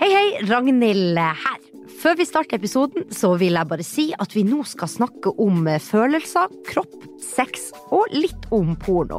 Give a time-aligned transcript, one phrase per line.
[0.00, 1.56] Hei, hei, Ragnhild her.
[2.00, 5.66] Før vi starter episoden, så vil jeg bare si at vi nå skal snakke om
[5.84, 9.18] følelser, kropp, sex og litt om porno.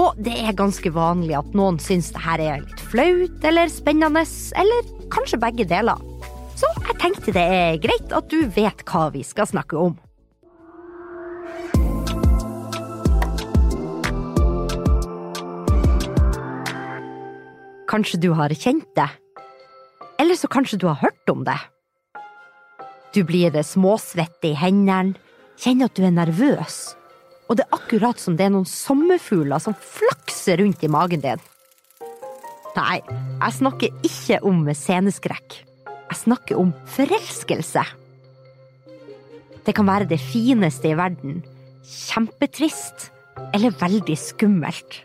[0.00, 4.22] Og det er ganske vanlig at noen syns det her er litt flaut eller spennende,
[4.56, 6.00] eller kanskje begge deler.
[6.56, 10.00] Så jeg tenkte det er greit at du vet hva vi skal snakke om.
[17.92, 19.10] Kanskje du har kjent det?
[20.18, 21.58] Eller så kanskje du har hørt om det?
[23.14, 25.16] Du blir småsvett i hendene,
[25.56, 26.96] kjenner at du er nervøs,
[27.48, 31.40] og det er akkurat som det er noen sommerfugler som flakser rundt i magen din.
[32.76, 35.62] Nei, jeg snakker ikke om sceneskrekk.
[35.86, 37.84] Jeg snakker om forelskelse.
[39.64, 41.40] Det kan være det fineste i verden,
[41.82, 43.08] kjempetrist
[43.56, 45.00] eller veldig skummelt.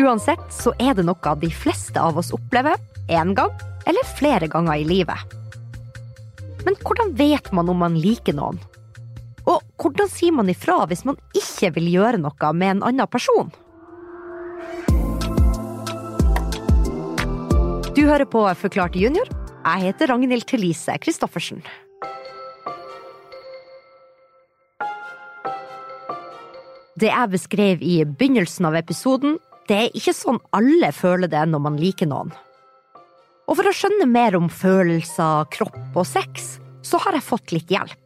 [0.00, 2.80] Uansett så er det noe de fleste av oss opplever
[3.12, 3.52] én gang
[3.86, 5.36] eller flere ganger i livet.
[6.66, 8.58] Men hvordan vet man om man liker noen?
[9.46, 13.52] Og hvordan sier man ifra hvis man ikke vil gjøre noe med en annen person?
[17.96, 19.30] Du hører på Forklart junior.
[19.66, 21.62] Jeg heter Ragnhild Thelise Christoffersen.
[26.96, 31.64] Det jeg beskrev i begynnelsen av episoden, det er ikke sånn alle føler det når
[31.64, 32.34] man liker noen.
[33.46, 37.70] Og for å skjønne mer om følelser, kropp og sex, så har jeg fått litt
[37.70, 38.02] hjelp.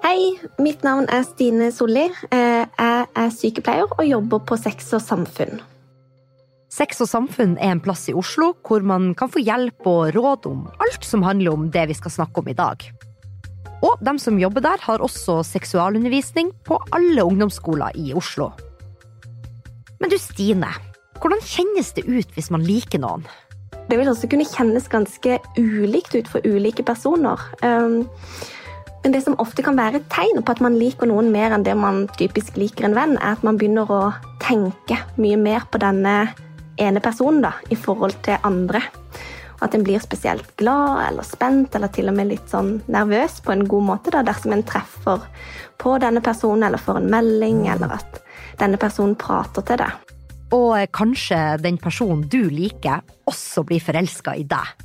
[0.00, 2.06] Hei, mitt navn er Stine Solli.
[2.32, 5.58] Eh, jeg er sykepleier og jobber på Sex og samfunn.
[6.72, 10.46] Sex og samfunn er en plass i Oslo hvor man kan få hjelp og råd
[10.48, 12.84] om alt som handler om det vi skal snakke om i dag.
[13.82, 18.52] Og de som jobber der, har også seksualundervisning på alle ungdomsskoler i Oslo.
[19.98, 20.70] Men du Stine,
[21.18, 23.26] hvordan kjennes det ut hvis man liker noen?
[23.88, 27.40] Det vil også kunne kjennes ganske ulikt ut for ulike personer.
[27.64, 28.04] Um,
[29.02, 31.64] men det som ofte kan være et tegn på at man liker noen mer enn
[31.64, 34.00] det man typisk liker en venn, er at man begynner å
[34.42, 36.34] tenke mye mer på denne
[36.78, 38.82] ene personen da, i forhold til andre.
[39.64, 43.54] At en blir spesielt glad eller spent eller til og med litt sånn nervøs på
[43.54, 45.24] en god måte da, dersom en treffer
[45.78, 48.20] på denne personen eller får en melding, eller at
[48.60, 50.07] denne personen prater til deg.
[50.54, 54.84] Og kanskje den personen du liker, også blir forelska i deg.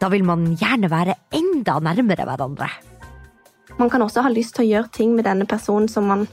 [0.00, 2.70] Da vil man gjerne være enda nærmere hverandre.
[3.78, 6.26] Man kan også ha lyst til å gjøre ting med denne personen som man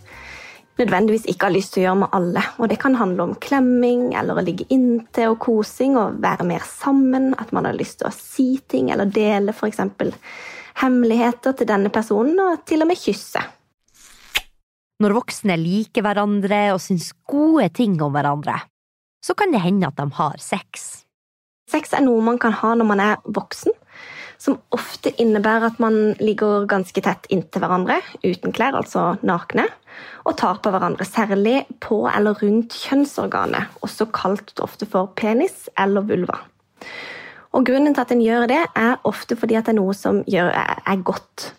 [0.80, 2.44] nødvendigvis ikke har lyst til å gjøre med alle.
[2.59, 6.66] Og det kan handle om klemming eller å ligge inntil og kosing og være mer
[6.68, 7.34] sammen.
[7.41, 9.81] At man har lyst til å si ting eller dele f.eks.
[10.81, 13.44] hemmeligheter til denne personen, og til og med kysse.
[15.02, 18.60] Når voksne liker hverandre og syns gode ting om hverandre,
[19.26, 21.06] så kan det hende at de har sex.
[21.72, 23.74] Sex er noe man kan ha når man er voksen,
[24.42, 29.68] som ofte innebærer at man ligger ganske tett inntil hverandre, uten klær, altså nakne,
[30.26, 36.06] og tar på hverandre, særlig på eller rundt kjønnsorganet, også kalt ofte for penis eller
[36.06, 36.44] vulva.
[37.58, 40.22] Og Grunnen til at en gjør det, er ofte fordi at det er noe som
[40.30, 41.52] gjør, er godt.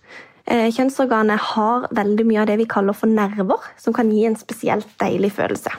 [0.45, 4.39] Eh, kjønnsorganet har veldig mye av det vi kaller for nerver, som kan gi en
[4.39, 5.71] spesielt deilig følelse.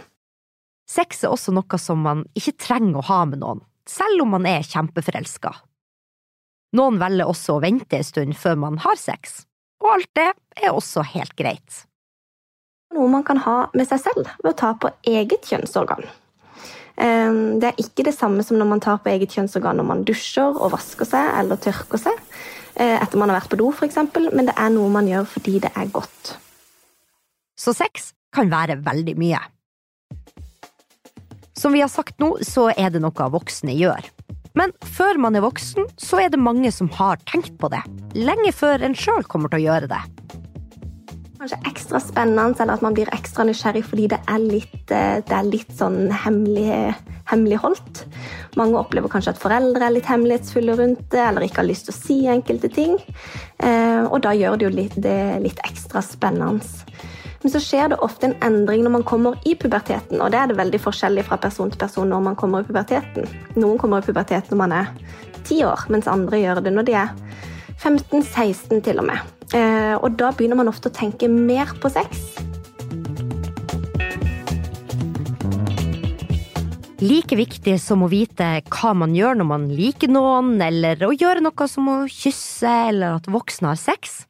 [0.90, 4.47] Sex er også noe som man ikke trenger å ha med noen, selv om man
[4.47, 5.51] er kjempeforelska.
[6.78, 9.44] Noen velger også å vente en stund før man har sex,
[9.84, 10.31] og alt det
[10.63, 11.84] er også helt greit.
[12.94, 16.06] Noe man kan ha med seg selv ved å ta på eget kjønnsorgan.
[16.95, 20.03] Eh, det er ikke det samme som når man tar på eget kjønnsorgan når man
[20.07, 22.19] dusjer og vasker seg eller tørker seg,
[22.75, 24.00] etter man har vært på do, f.eks.,
[24.34, 26.35] men det er noe man gjør fordi det er godt.
[27.59, 29.41] Så sex kan være veldig mye.
[31.57, 34.09] Som vi har sagt nå, så er det noe voksne gjør.
[34.57, 37.81] Men før man er voksen, så er det mange som har tenkt på det.
[38.17, 40.01] Lenge før en sjøl kommer til å gjøre det.
[41.43, 45.33] Kanskje ekstra spennende, eller at man blir ekstra nysgjerrig fordi det er litt, eh, det
[45.35, 46.93] er litt sånn hemmelig,
[47.27, 48.05] hemmeligholdt.
[48.55, 51.91] Mange opplever kanskje at foreldre er litt hemmelighetsfulle rundt det, eller ikke har lyst til
[51.91, 52.95] å si enkelte ting.
[53.59, 56.63] Eh, og da gjør det jo litt, det litt ekstra spennende.
[57.44, 60.47] Men så skjer det ofte en endring når man kommer i puberteten, og det er
[60.47, 63.27] det veldig forskjellig fra person til person når man kommer i puberteten.
[63.59, 64.95] Noen kommer i puberteten når man er
[65.44, 67.12] ti år, mens andre gjør det når de er
[67.83, 69.43] 15-16 til og med.
[69.53, 72.25] Eh, og da begynner man ofte å tenke mer på sex.
[77.03, 81.44] Like viktig som å vite hva man gjør når man liker noen, eller å gjøre
[81.44, 84.21] noe som å kysse eller at voksne har sex,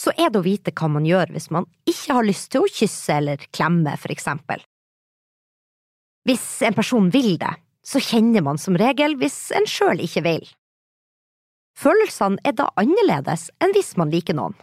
[0.00, 2.70] så er det å vite hva man gjør hvis man ikke har lyst til å
[2.72, 4.64] kysse eller klemme, for eksempel.
[6.26, 7.52] Hvis en person vil det,
[7.86, 10.48] så kjenner man som regel hvis en sjøl ikke vil.
[11.76, 14.56] Følelsene er da annerledes enn hvis man liker noen.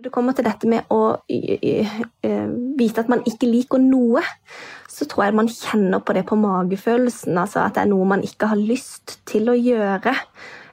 [0.00, 4.22] Når det kommer til dette med å vite at man ikke liker noe,
[4.88, 7.36] så tror jeg man kjenner på det på magefølelsen.
[7.36, 10.14] Altså at det er noe man ikke har lyst til å gjøre.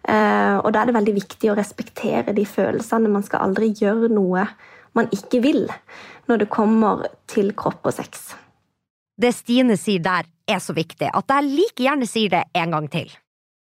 [0.07, 3.11] Eh, og da er det veldig viktig å respektere de følelsene.
[3.11, 4.47] Man skal aldri gjøre noe
[4.95, 5.65] man ikke vil
[6.31, 8.31] når det kommer til kropp og sex.
[9.19, 12.87] Det Stine sier der, er så viktig at jeg like gjerne sier det en gang
[12.87, 13.11] til.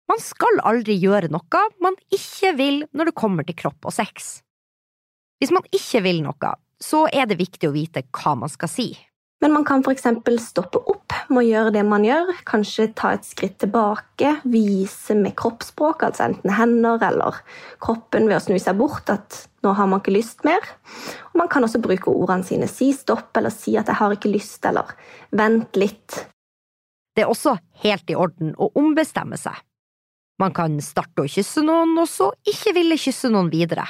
[0.10, 4.40] Man skal aldri gjøre noe man ikke vil når det kommer til kropp og sex.
[5.40, 8.90] Hvis man ikke vil noe, så er det viktig å vite hva man skal si.
[9.40, 10.04] Men man kan f.eks.
[10.44, 15.38] stoppe opp med å gjøre det man gjør, kanskje ta et skritt tilbake, vise med
[15.40, 17.38] kroppsspråk, altså enten hender eller
[17.80, 20.66] kroppen ved å snu seg bort at nå har man ikke lyst mer.
[21.32, 24.34] Og man kan også bruke ordene sine, si stopp eller si at jeg har ikke
[24.34, 24.92] lyst, eller
[25.32, 26.20] vent litt.
[27.16, 27.56] Det er også
[27.86, 29.56] helt i orden å ombestemme seg.
[30.40, 33.86] Man kan starte å kysse noen, og så ikke ville kysse noen videre.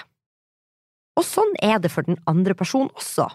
[1.19, 3.28] Og sånn er det for den andre personen også.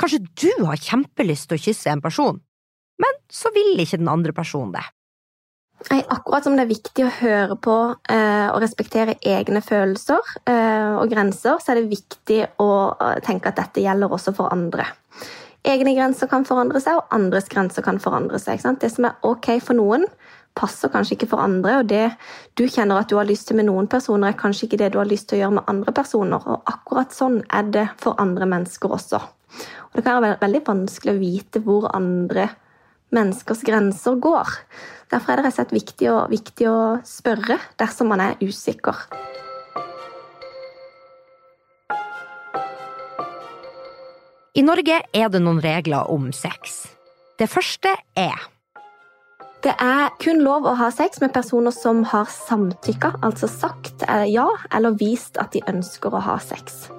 [0.00, 2.40] Kanskje du har kjempelyst til å kysse en person,
[2.98, 4.82] men så vil ikke den andre personen det.
[5.90, 7.74] Nei, akkurat som det er viktig å høre på
[8.10, 12.68] eh, og respektere egne følelser eh, og grenser, så er det viktig å
[13.26, 14.86] tenke at dette gjelder også for andre.
[15.64, 18.64] Egne grenser kan forandre seg, og andres grenser kan forandre seg.
[18.80, 20.06] Det som er ok for noen,
[20.54, 22.04] passer kanskje ikke for andre, og det
[22.58, 25.00] du kjenner at du har lyst til med noen personer, er kanskje ikke det du
[25.00, 26.46] har lyst til å gjøre med andre personer.
[26.46, 29.20] Og akkurat sånn er det for andre mennesker også.
[29.20, 32.48] Og det kan være veldig vanskelig å vite hvor andre
[33.14, 34.56] menneskers grenser går.
[35.12, 39.04] Derfor er det rett og slett viktig å, viktig å spørre dersom man er usikker.
[44.54, 46.84] I Norge er det noen regler om sex.
[47.38, 48.53] Det første er
[49.64, 54.26] Det er kun lov å ha sex med personer som har samtykka, altså sagt eh,
[54.28, 54.44] ja
[54.76, 56.90] eller vist at de ønsker å ha sex.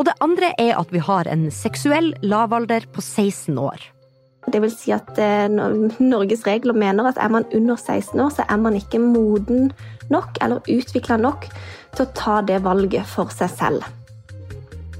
[0.00, 3.82] Og det andre er at vi har en seksuell lavalder på 16 år.
[4.48, 8.46] Det vil si at eh, Norges regler mener at er man under 16 år, så
[8.48, 9.68] er man ikke moden
[10.08, 11.44] nok eller utvikla nok
[11.92, 13.84] til å ta det valget for seg selv.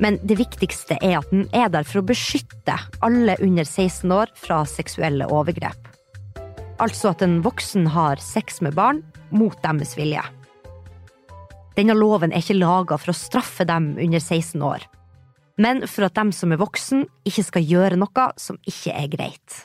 [0.01, 4.37] Men det viktigste er at den er der for å beskytte alle under 16 år
[4.37, 5.90] fra seksuelle overgrep.
[6.81, 9.03] Altså at en voksen har sex med barn
[9.37, 10.23] mot deres vilje.
[11.77, 14.87] Denne loven er ikke laga for å straffe dem under 16 år,
[15.61, 19.59] men for at dem som er voksen, ikke skal gjøre noe som ikke er greit.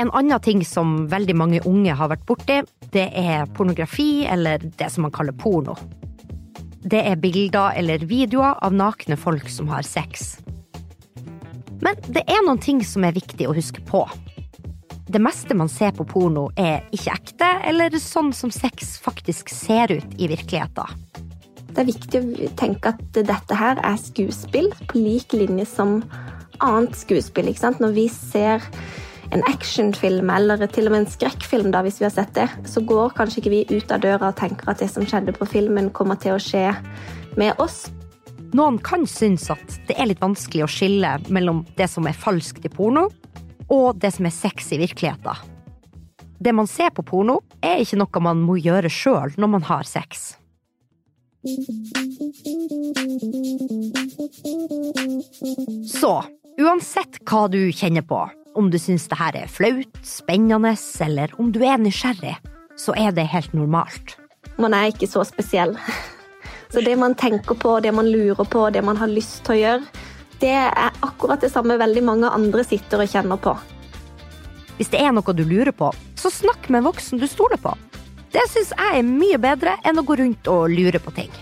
[0.00, 2.60] En annen ting som veldig mange unge har vært borti,
[2.94, 5.76] det er pornografi, eller det som man kaller porno.
[6.80, 10.40] Det er bilder eller videoer av nakne folk som har sex.
[11.80, 14.04] Men det er noen ting som er viktig å huske på
[15.10, 19.90] det meste man ser på porno, er ikke ekte, eller sånn som sex faktisk ser
[19.90, 21.00] ut i virkeligheten.
[21.70, 26.00] Det er viktig å tenke at dette her er skuespill på lik linje som
[26.62, 27.50] annet skuespill.
[27.50, 27.82] ikke sant?
[27.82, 28.66] Når vi ser
[29.30, 32.82] en actionfilm eller til og med en skrekkfilm, da, hvis vi har sett det, så
[32.82, 35.92] går kanskje ikke vi ut av døra og tenker at det som skjedde på filmen,
[35.94, 36.68] kommer til å skje
[37.38, 37.88] med oss.
[38.56, 42.66] Noen kan synes at det er litt vanskelig å skille mellom det som er falskt
[42.66, 43.06] i porno,
[43.70, 45.46] og det som er sex i virkeligheten.
[46.40, 49.86] Det man ser på porno, er ikke noe man må gjøre sjøl når man har
[49.86, 50.32] sex.
[55.86, 56.12] Så
[56.60, 58.24] uansett hva du kjenner på,
[58.58, 62.34] om du syns det her er flaut, spennende, eller om du er nysgjerrig,
[62.76, 64.16] så er det helt normalt.
[64.60, 65.76] Man er ikke så spesiell.
[66.70, 69.60] Så det man tenker på, det man lurer på, det man har lyst til å
[69.60, 70.06] gjøre,
[70.40, 73.56] det er akkurat det samme veldig mange andre sitter og kjenner på.
[74.78, 77.74] Hvis det er noe du lurer på, så snakk med en voksen du stoler på.
[78.30, 81.32] Det syns jeg er mye bedre enn å gå rundt og lure på ting.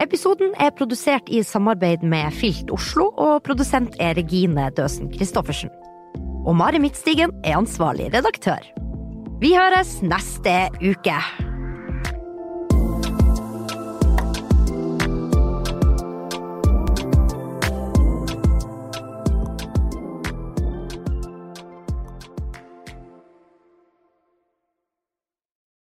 [0.02, 5.70] Episoden er produsert i samarbeid med Filt Oslo, og produsent er Regine Døsen Christoffersen.
[6.46, 8.62] Og Mari Midtstigen er ansvarlig redaktør.
[9.42, 11.47] Vi høres neste uke.